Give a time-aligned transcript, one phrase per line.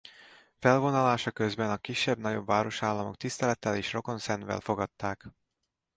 [0.57, 5.29] Felvonulása közben a kisebb-nagyobb városállamok tisztelettel és rokonszenvvel fogadták.